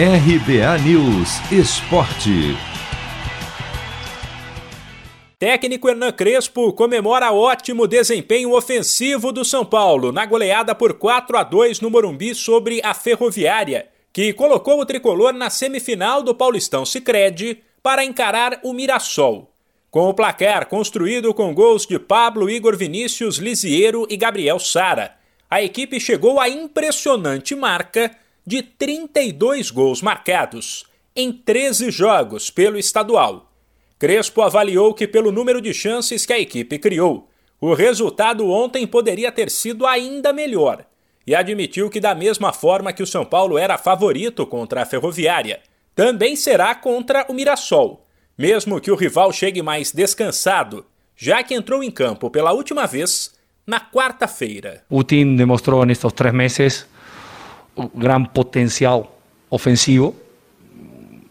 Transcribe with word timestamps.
RBA 0.00 0.78
News 0.86 1.40
Esporte. 1.50 2.56
Técnico 5.36 5.88
Hernan 5.88 6.12
Crespo 6.12 6.72
comemora 6.72 7.32
ótimo 7.32 7.84
desempenho 7.84 8.52
ofensivo 8.54 9.32
do 9.32 9.44
São 9.44 9.64
Paulo 9.64 10.12
na 10.12 10.24
goleada 10.24 10.72
por 10.72 10.94
4 10.94 11.36
a 11.36 11.42
2 11.42 11.80
no 11.80 11.90
Morumbi 11.90 12.32
sobre 12.32 12.80
a 12.84 12.94
Ferroviária, 12.94 13.88
que 14.12 14.32
colocou 14.32 14.80
o 14.80 14.86
tricolor 14.86 15.32
na 15.32 15.50
semifinal 15.50 16.22
do 16.22 16.32
Paulistão 16.32 16.86
Sicredi 16.86 17.60
para 17.82 18.04
encarar 18.04 18.60
o 18.62 18.72
Mirassol. 18.72 19.52
Com 19.90 20.08
o 20.08 20.14
placar 20.14 20.66
construído 20.66 21.34
com 21.34 21.52
gols 21.52 21.84
de 21.84 21.98
Pablo 21.98 22.48
Igor 22.48 22.76
Vinícius 22.76 23.38
Lisiero 23.38 24.06
e 24.08 24.16
Gabriel 24.16 24.60
Sara, 24.60 25.16
a 25.50 25.60
equipe 25.60 25.98
chegou 25.98 26.38
à 26.38 26.48
impressionante 26.48 27.56
marca 27.56 28.12
de 28.48 28.62
32 28.62 29.70
gols 29.70 30.00
marcados 30.00 30.86
em 31.14 31.30
13 31.30 31.90
jogos 31.90 32.48
pelo 32.48 32.78
estadual. 32.78 33.52
Crespo 33.98 34.40
avaliou 34.40 34.94
que, 34.94 35.06
pelo 35.06 35.30
número 35.30 35.60
de 35.60 35.74
chances 35.74 36.24
que 36.24 36.32
a 36.32 36.38
equipe 36.38 36.78
criou, 36.78 37.28
o 37.60 37.74
resultado 37.74 38.48
ontem 38.48 38.86
poderia 38.86 39.30
ter 39.30 39.50
sido 39.50 39.86
ainda 39.86 40.32
melhor 40.32 40.86
e 41.26 41.34
admitiu 41.34 41.90
que, 41.90 42.00
da 42.00 42.14
mesma 42.14 42.50
forma 42.50 42.90
que 42.90 43.02
o 43.02 43.06
São 43.06 43.22
Paulo 43.22 43.58
era 43.58 43.76
favorito 43.76 44.46
contra 44.46 44.80
a 44.80 44.86
Ferroviária, 44.86 45.60
também 45.94 46.34
será 46.34 46.74
contra 46.74 47.26
o 47.28 47.34
Mirassol, 47.34 48.06
mesmo 48.38 48.80
que 48.80 48.90
o 48.90 48.96
rival 48.96 49.30
chegue 49.30 49.60
mais 49.60 49.92
descansado, 49.92 50.86
já 51.14 51.42
que 51.42 51.52
entrou 51.52 51.82
em 51.82 51.90
campo 51.90 52.30
pela 52.30 52.52
última 52.52 52.86
vez 52.86 53.34
na 53.66 53.78
quarta-feira. 53.78 54.84
O 54.88 55.02
time 55.02 55.36
demonstrou 55.36 55.84
nestes 55.84 56.10
três 56.14 56.32
meses 56.32 56.86
grande 57.94 58.28
potencial 58.30 59.18
ofensivo. 59.50 60.14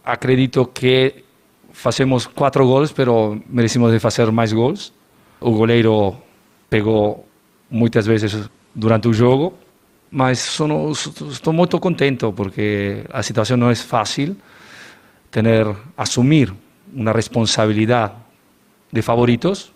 Acredito 0.04 0.66
que 0.68 1.24
fazemos 1.72 2.26
quatro 2.26 2.66
gols, 2.66 2.94
mas 2.98 3.42
merecemos 3.50 3.92
de 3.92 4.00
fazer 4.00 4.32
mais 4.32 4.54
gols. 4.54 4.94
O 5.40 5.52
goleiro 5.52 6.16
pegou 6.70 7.28
muitas 7.70 8.08
vezes 8.08 8.50
durante 8.74 9.08
o 9.08 9.14
jogo, 9.14 9.54
mas 10.10 10.60
estou 11.32 11.54
muito 11.54 11.80
contente 11.80 12.26
porque 12.32 13.04
a 13.12 13.22
situação 13.22 13.58
não 13.58 13.70
é 13.70 13.76
fácil. 13.76 14.36
Ter 15.30 15.46
assumir 15.98 16.54
uma 16.94 17.12
responsabilidade 17.12 18.14
de 18.92 19.02
favoritos. 19.02 19.74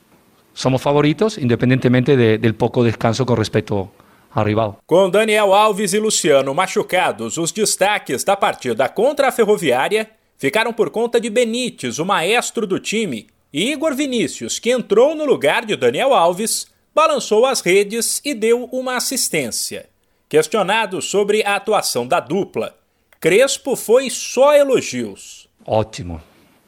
Somos 0.53 0.81
favoritos, 0.81 1.37
independentemente 1.37 2.15
de, 2.15 2.37
del 2.37 2.55
pouco 2.55 2.83
descanso 2.83 3.25
com 3.25 3.35
respeito 3.35 3.91
ao 4.33 4.45
rival. 4.45 4.79
Com 4.85 5.09
Daniel 5.09 5.53
Alves 5.53 5.93
e 5.93 5.99
Luciano 5.99 6.53
machucados, 6.53 7.37
os 7.37 7.51
destaques 7.51 8.23
da 8.23 8.35
partida 8.35 8.87
contra 8.87 9.27
a 9.27 9.31
Ferroviária 9.31 10.09
ficaram 10.37 10.73
por 10.73 10.89
conta 10.89 11.19
de 11.19 11.29
Benítez, 11.29 11.99
o 11.99 12.05
maestro 12.05 12.65
do 12.65 12.79
time, 12.79 13.27
e 13.53 13.71
Igor 13.71 13.93
Vinícius, 13.93 14.57
que 14.59 14.71
entrou 14.71 15.13
no 15.13 15.25
lugar 15.25 15.65
de 15.65 15.75
Daniel 15.75 16.13
Alves, 16.13 16.67
balançou 16.95 17.45
as 17.45 17.61
redes 17.61 18.21
e 18.23 18.33
deu 18.33 18.65
uma 18.71 18.95
assistência. 18.95 19.89
Questionado 20.27 21.01
sobre 21.01 21.43
a 21.43 21.55
atuação 21.57 22.07
da 22.07 22.19
dupla, 22.19 22.75
Crespo 23.19 23.75
foi 23.75 24.09
só 24.09 24.55
elogios. 24.55 25.47
Ótimo, 25.65 26.21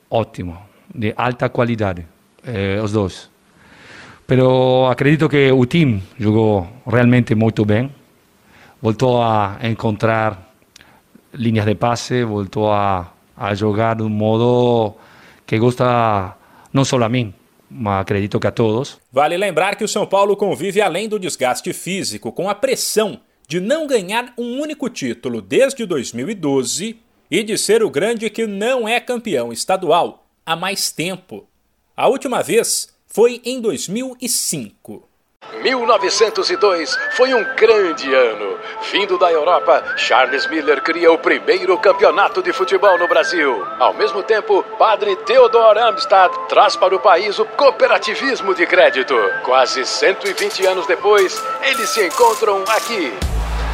ótimo, 0.09 0.61
de 0.93 1.13
alta 1.17 1.49
qualidade, 1.49 2.05
eh, 2.45 2.79
os 2.79 2.91
dois. 2.91 3.32
Pero 4.25 4.87
acredito 4.87 5.27
que 5.27 5.51
o 5.51 5.65
time 5.65 6.01
jogou 6.17 6.67
realmente 6.85 7.35
muito 7.35 7.65
bem. 7.65 7.91
Voltou 8.81 9.21
a 9.21 9.59
encontrar 9.63 10.53
linhas 11.33 11.65
de 11.65 11.75
passe, 11.75 12.23
voltou 12.23 12.71
a, 12.71 13.13
a 13.35 13.53
jogar 13.55 13.95
de 13.95 14.03
um 14.03 14.09
modo 14.09 14.95
que 15.45 15.57
gosta 15.57 16.35
não 16.71 16.85
só 16.85 17.01
a 17.01 17.09
mim, 17.09 17.33
mas 17.69 18.01
acredito 18.01 18.39
que 18.39 18.47
a 18.47 18.51
todos. 18.51 18.99
Vale 19.11 19.37
lembrar 19.37 19.75
que 19.75 19.83
o 19.83 19.87
São 19.87 20.05
Paulo 20.05 20.37
convive 20.37 20.81
além 20.81 21.09
do 21.09 21.19
desgaste 21.19 21.73
físico 21.73 22.31
com 22.31 22.49
a 22.49 22.55
pressão 22.55 23.19
de 23.47 23.59
não 23.59 23.87
ganhar 23.87 24.33
um 24.37 24.59
único 24.61 24.89
título 24.89 25.41
desde 25.41 25.85
2012 25.85 26.97
e 27.29 27.43
de 27.43 27.57
ser 27.57 27.83
o 27.83 27.89
grande 27.89 28.29
que 28.29 28.47
não 28.47 28.87
é 28.87 28.99
campeão 28.99 29.51
estadual 29.51 30.25
há 30.45 30.55
mais 30.55 30.91
tempo. 30.91 31.47
A 31.95 32.07
última 32.07 32.41
vez 32.41 32.92
foi 33.13 33.39
em 33.45 33.61
2005. 33.61 35.07
1902 35.61 36.97
foi 37.15 37.33
um 37.33 37.43
grande 37.55 38.11
ano. 38.11 38.57
Vindo 38.91 39.19
da 39.19 39.31
Europa, 39.31 39.83
Charles 39.97 40.47
Miller 40.47 40.81
cria 40.81 41.11
o 41.11 41.17
primeiro 41.17 41.77
campeonato 41.77 42.41
de 42.41 42.51
futebol 42.51 42.97
no 42.97 43.07
Brasil. 43.07 43.63
Ao 43.77 43.93
mesmo 43.93 44.23
tempo, 44.23 44.63
padre 44.79 45.15
Theodor 45.17 45.77
Amstad 45.77 46.31
traz 46.49 46.75
para 46.75 46.95
o 46.95 46.99
país 46.99 47.37
o 47.37 47.45
cooperativismo 47.45 48.55
de 48.55 48.65
crédito. 48.65 49.15
Quase 49.43 49.85
120 49.85 50.65
anos 50.65 50.87
depois, 50.87 51.39
eles 51.61 51.89
se 51.89 52.07
encontram 52.07 52.63
aqui. 52.69 53.13